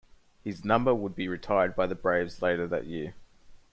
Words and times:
His 0.43 0.65
number 0.65 0.95
would 0.95 1.13
be 1.13 1.27
retired 1.27 1.75
by 1.75 1.85
the 1.85 1.93
Braves 1.93 2.41
later 2.41 2.65
that 2.65 2.87
year. 2.87 3.13